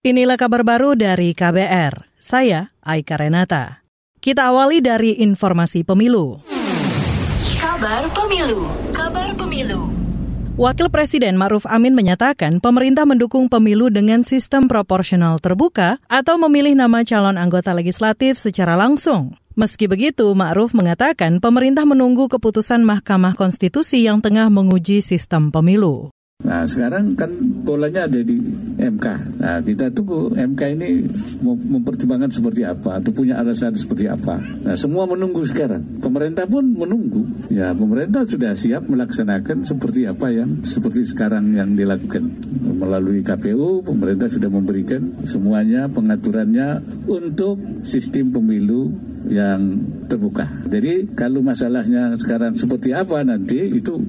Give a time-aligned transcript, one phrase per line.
[0.00, 2.08] Inilah kabar baru dari KBR.
[2.16, 3.84] Saya Aika Renata.
[4.16, 6.40] Kita awali dari informasi pemilu.
[7.60, 8.64] Kabar pemilu.
[8.96, 9.92] Kabar pemilu.
[10.56, 17.04] Wakil Presiden Ma'ruf Amin menyatakan pemerintah mendukung pemilu dengan sistem proporsional terbuka atau memilih nama
[17.04, 19.36] calon anggota legislatif secara langsung.
[19.52, 26.08] Meski begitu, Ma'ruf mengatakan pemerintah menunggu keputusan Mahkamah Konstitusi yang tengah menguji sistem pemilu.
[26.40, 27.28] Nah sekarang kan
[27.62, 28.40] bolanya ada di
[28.80, 29.06] MK.
[29.44, 31.04] Nah kita tunggu MK ini
[31.44, 34.40] mempertimbangkan seperti apa atau punya alasan seperti apa.
[34.64, 36.00] Nah semua menunggu sekarang.
[36.00, 37.28] Pemerintah pun menunggu.
[37.52, 42.24] Ya pemerintah sudah siap melaksanakan seperti apa yang seperti sekarang yang dilakukan
[42.80, 43.84] melalui KPU.
[43.84, 48.88] Pemerintah sudah memberikan semuanya pengaturannya untuk sistem pemilu
[49.28, 49.76] yang
[50.08, 50.48] terbuka.
[50.72, 54.00] Jadi kalau masalahnya sekarang seperti apa nanti itu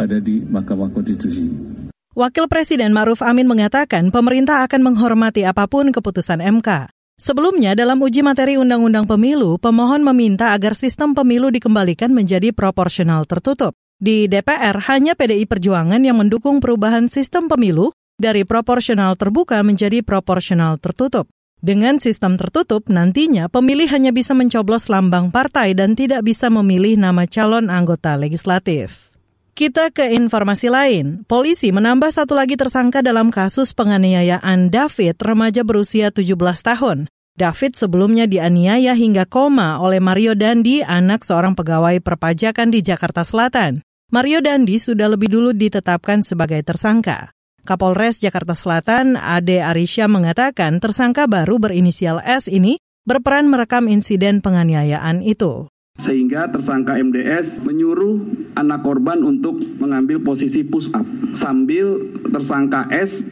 [0.00, 1.73] ada di Mahkamah Konstitusi.
[2.14, 6.86] Wakil Presiden Ma'ruf Amin mengatakan pemerintah akan menghormati apa pun keputusan MK.
[7.18, 13.74] Sebelumnya, dalam uji materi Undang-Undang Pemilu, pemohon meminta agar sistem pemilu dikembalikan menjadi proporsional tertutup.
[13.98, 20.78] Di DPR, hanya PDI Perjuangan yang mendukung perubahan sistem pemilu dari proporsional terbuka menjadi proporsional
[20.78, 21.26] tertutup.
[21.58, 27.26] Dengan sistem tertutup, nantinya pemilih hanya bisa mencoblos lambang partai dan tidak bisa memilih nama
[27.26, 29.13] calon anggota legislatif.
[29.54, 31.22] Kita ke informasi lain.
[31.30, 37.06] Polisi menambah satu lagi tersangka dalam kasus penganiayaan David, remaja berusia 17 tahun.
[37.38, 43.78] David sebelumnya dianiaya hingga koma oleh Mario Dandi, anak seorang pegawai perpajakan di Jakarta Selatan.
[44.10, 47.30] Mario Dandi sudah lebih dulu ditetapkan sebagai tersangka.
[47.62, 55.22] Kapolres Jakarta Selatan, Ade Arisya mengatakan tersangka baru berinisial S ini berperan merekam insiden penganiayaan
[55.22, 58.18] itu sehingga tersangka MDS menyuruh
[58.58, 61.06] anak korban untuk mengambil posisi push up
[61.38, 62.02] sambil
[62.34, 63.22] tersangka S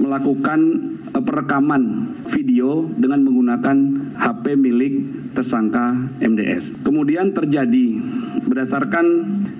[0.00, 0.60] melakukan
[1.14, 3.76] perekaman video dengan menggunakan
[4.16, 4.94] HP milik
[5.36, 6.82] tersangka MDS.
[6.82, 8.00] Kemudian terjadi
[8.46, 9.06] berdasarkan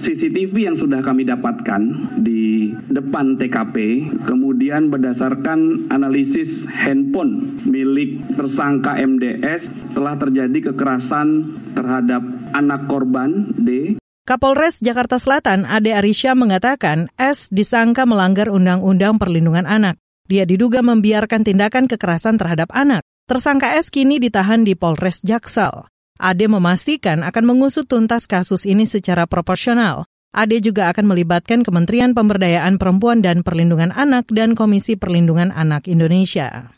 [0.00, 1.82] CCTV yang sudah kami dapatkan
[2.20, 12.22] di depan TKP, kemudian berdasarkan analisis handphone milik tersangka MDS telah terjadi kekerasan terhadap
[12.56, 14.00] anak korban D
[14.30, 19.98] Kapolres Jakarta Selatan Ade Arisya mengatakan S disangka melanggar Undang-Undang Perlindungan Anak.
[20.30, 23.02] Dia diduga membiarkan tindakan kekerasan terhadap anak.
[23.26, 25.90] Tersangka S kini ditahan di Polres Jaksel.
[26.22, 30.06] Ade memastikan akan mengusut tuntas kasus ini secara proporsional.
[30.30, 36.70] Ade juga akan melibatkan Kementerian Pemberdayaan Perempuan dan Perlindungan Anak dan Komisi Perlindungan Anak Indonesia.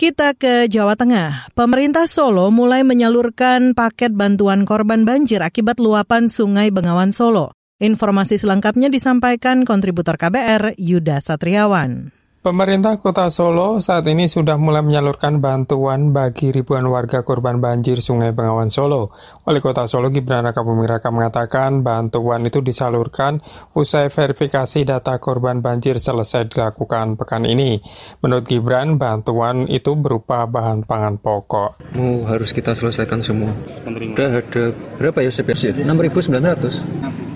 [0.00, 1.52] Kita ke Jawa Tengah.
[1.52, 7.52] Pemerintah Solo mulai menyalurkan paket bantuan korban banjir akibat luapan Sungai Bengawan Solo.
[7.84, 12.23] Informasi selengkapnya disampaikan kontributor KBR Yuda Satriawan.
[12.44, 18.36] Pemerintah Kota Solo saat ini sudah mulai menyalurkan bantuan bagi ribuan warga korban banjir Sungai
[18.36, 19.16] Bengawan Solo.
[19.48, 23.40] Wali Kota Solo Gibran Raka Buming Raka mengatakan bantuan itu disalurkan
[23.72, 27.80] usai verifikasi data korban banjir selesai dilakukan pekan ini.
[28.20, 31.96] Menurut Gibran, bantuan itu berupa bahan pangan pokok.
[31.96, 33.56] Mau harus kita selesaikan semua.
[33.88, 34.68] Sudah ada
[35.00, 35.32] berapa ya?
[35.32, 35.80] 6.900.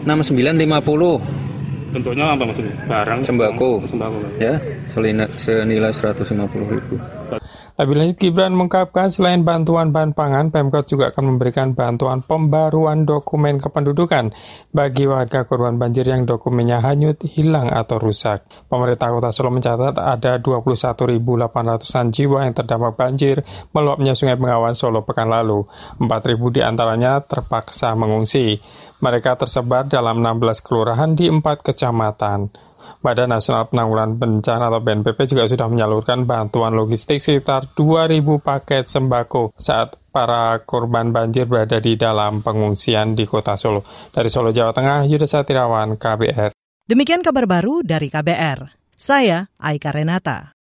[0.05, 1.48] 6950
[1.89, 2.75] Bentuknya apa maksudnya?
[2.85, 3.19] Barang?
[3.25, 3.83] Sembako.
[3.89, 4.19] Sembako.
[4.37, 4.61] Ya,
[5.41, 6.95] senilai 150 ribu.
[7.79, 14.35] Lanjut, Gibran mengungkapkan selain bantuan bahan pangan, Pemkot juga akan memberikan bantuan pembaruan dokumen kependudukan
[14.75, 18.43] bagi warga korban banjir yang dokumennya hanyut, hilang, atau rusak.
[18.67, 25.31] Pemerintah Kota Solo mencatat ada 21.800-an jiwa yang terdampak banjir meluapnya Sungai Bengawan Solo pekan
[25.31, 25.63] lalu.
[26.03, 28.59] 4.000 di antaranya terpaksa mengungsi.
[28.99, 32.68] Mereka tersebar dalam 16 kelurahan di 4 kecamatan.
[32.99, 39.55] Badan Nasional Penanggulangan Bencana atau BNPB juga sudah menyalurkan bantuan logistik sekitar 2.000 paket sembako
[39.55, 43.85] saat para korban banjir berada di dalam pengungsian di kota Solo.
[44.11, 46.51] Dari Solo, Jawa Tengah, Yudha Satirawan, KBR.
[46.89, 48.73] Demikian kabar baru dari KBR.
[48.99, 50.57] Saya Aika Renata.